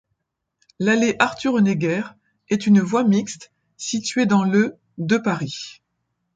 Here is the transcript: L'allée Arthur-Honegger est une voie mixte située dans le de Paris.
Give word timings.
L'allée 0.79 1.15
Arthur-Honegger 1.19 2.01
est 2.49 2.65
une 2.65 2.81
voie 2.81 3.03
mixte 3.03 3.51
située 3.77 4.25
dans 4.25 4.43
le 4.43 4.75
de 4.97 5.17
Paris. 5.19 5.77